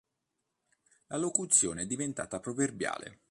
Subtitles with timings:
[1.09, 3.19] La locuzione è diventata proverbiale.